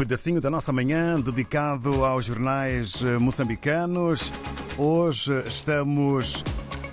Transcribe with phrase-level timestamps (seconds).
[0.00, 4.32] pedacinho da nossa manhã dedicado aos jornais eh, moçambicanos.
[4.78, 6.42] Hoje estamos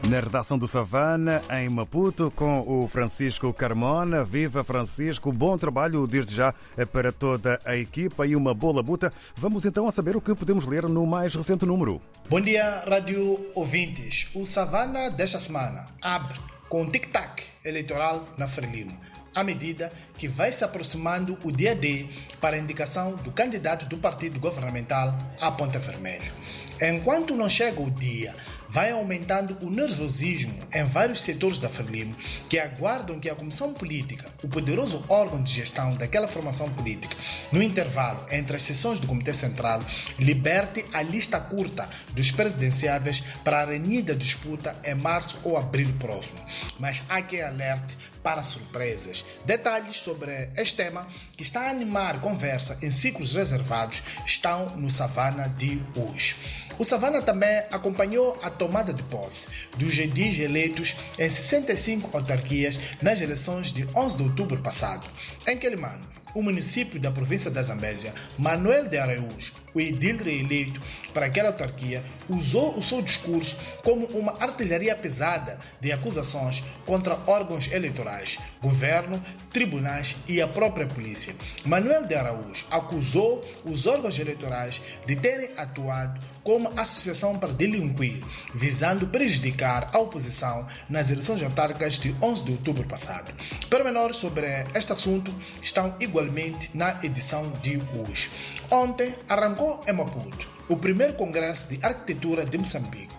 [0.09, 4.25] na redação do Savana, em Maputo, com o Francisco Carmona.
[4.25, 9.09] Viva Francisco, bom trabalho desde já eh, para toda a equipa e uma boa labuta.
[9.37, 12.01] Vamos então a saber o que podemos ler no mais recente número.
[12.29, 14.27] Bom dia, rádio ouvintes.
[14.35, 16.37] O Savana desta semana abre
[16.67, 18.91] com tic-tac eleitoral na Frelimo
[19.37, 22.07] à medida que vai se aproximando o dia D
[22.41, 26.33] para a indicação do candidato do partido governamental à Ponta Vermelha.
[26.81, 28.33] Enquanto não chega o dia,
[28.69, 32.15] vai aumentando o nervosismo em vários setores da Frelimo
[32.49, 37.15] que aguardam que a Comissão Política, o poderoso órgão de gestão daquela formação política,
[37.51, 39.79] no intervalo entre as sessões do Comitê Central,
[40.19, 46.37] liberte a lista curta dos presidenciáveis para a renhida disputa em março ou abril próximo.
[46.79, 49.23] Mas há que alerte para surpresas.
[49.45, 51.07] Detalhes sobre este tema
[51.37, 56.35] que está a animar conversa em ciclos reservados estão no Savana de hoje.
[56.77, 63.21] O Savana também acompanhou a tomada de posse dos edis eleitos em 65 autarquias nas
[63.21, 65.07] eleições de 11 de outubro passado.
[65.47, 70.81] Em Quelimano, o município da província da Zambésia, Manuel de Araújo, o edil reeleito
[71.13, 77.71] para aquela autarquia, usou o seu discurso como uma artilharia pesada de acusações contra órgãos
[77.71, 81.35] eleitorais, governo, tribunais e a própria polícia.
[81.65, 88.21] Manuel de Araújo acusou os órgãos eleitorais de terem atuado como associação para delinquir,
[88.55, 93.33] visando prejudicar a oposição nas eleições autárquicas de 11 de outubro passado.
[93.69, 98.29] Pormenores sobre este assunto estão igualmente na edição de hoje.
[98.71, 103.15] Ontem arrancou em Maputo o primeiro congresso de arquitetura de Moçambique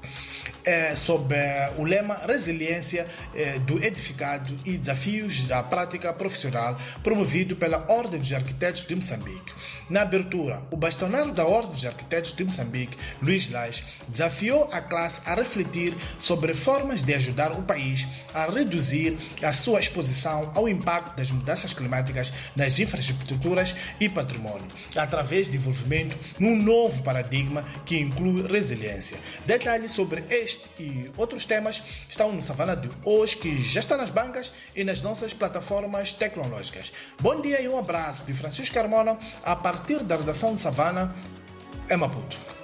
[0.69, 7.56] é, sob é, o lema Resiliência é, do Edificado e Desafios da Prática Profissional, promovido
[7.56, 9.50] pela Ordem dos Arquitetos de Moçambique.
[9.88, 15.22] Na abertura, o bastonário da Ordem dos Arquitetos de Moçambique, Luiz Lage, desafiou a classe
[15.25, 21.16] a refletir sobre formas de ajudar o país a reduzir a sua exposição ao impacto
[21.16, 28.47] das mudanças climáticas nas infraestruturas e patrimônio, através de desenvolvimento num novo paradigma que inclui
[28.47, 29.16] resiliência.
[29.47, 34.10] Detalhes sobre este e outros temas estão no Savana de hoje, que já está nas
[34.10, 36.92] bancas e nas nossas plataformas tecnológicas.
[37.20, 41.14] Bom dia e um abraço de Francisco Carmona, a partir da redação de Savana,
[41.91, 42.57] em Maputo.